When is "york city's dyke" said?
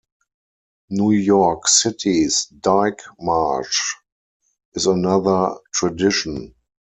1.11-3.03